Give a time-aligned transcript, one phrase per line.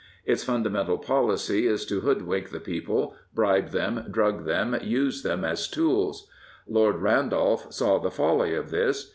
[0.25, 5.67] Its fundamental policy is to hoodwink the people, bribe them, drug them, use them as
[5.67, 6.27] tools.
[6.67, 9.09] Lord Randolph saw the folly of this.